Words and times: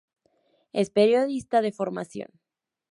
Es 0.73 0.89
periodista 0.89 1.61
de 1.61 1.71
formación. 1.71 2.29